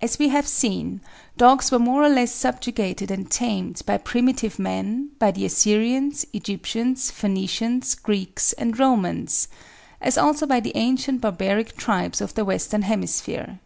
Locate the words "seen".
0.48-1.02